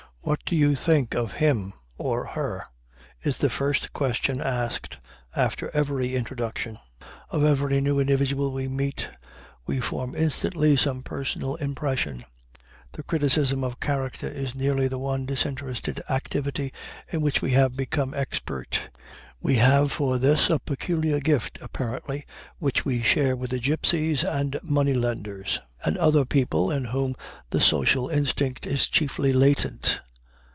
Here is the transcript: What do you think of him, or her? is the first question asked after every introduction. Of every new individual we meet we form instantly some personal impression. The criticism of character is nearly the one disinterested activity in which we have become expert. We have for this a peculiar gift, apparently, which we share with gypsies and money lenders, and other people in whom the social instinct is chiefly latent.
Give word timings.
What 0.23 0.45
do 0.45 0.55
you 0.55 0.75
think 0.75 1.15
of 1.15 1.31
him, 1.33 1.73
or 1.97 2.25
her? 2.27 2.63
is 3.23 3.39
the 3.39 3.49
first 3.49 3.91
question 3.91 4.39
asked 4.39 4.97
after 5.35 5.71
every 5.71 6.15
introduction. 6.15 6.77
Of 7.31 7.43
every 7.43 7.81
new 7.81 7.99
individual 7.99 8.51
we 8.51 8.67
meet 8.67 9.09
we 9.65 9.79
form 9.79 10.13
instantly 10.13 10.75
some 10.75 11.01
personal 11.01 11.55
impression. 11.55 12.23
The 12.91 13.01
criticism 13.01 13.63
of 13.63 13.79
character 13.79 14.27
is 14.27 14.53
nearly 14.53 14.87
the 14.87 14.99
one 14.99 15.25
disinterested 15.25 16.03
activity 16.07 16.71
in 17.11 17.21
which 17.21 17.41
we 17.41 17.53
have 17.53 17.75
become 17.75 18.13
expert. 18.13 18.79
We 19.41 19.55
have 19.55 19.91
for 19.91 20.19
this 20.19 20.51
a 20.51 20.59
peculiar 20.59 21.19
gift, 21.19 21.57
apparently, 21.63 22.27
which 22.59 22.85
we 22.85 23.01
share 23.01 23.35
with 23.35 23.49
gypsies 23.59 24.23
and 24.23 24.59
money 24.61 24.93
lenders, 24.93 25.61
and 25.83 25.97
other 25.97 26.25
people 26.25 26.69
in 26.69 26.85
whom 26.85 27.15
the 27.49 27.59
social 27.59 28.07
instinct 28.07 28.67
is 28.67 28.87
chiefly 28.87 29.33
latent. 29.33 29.99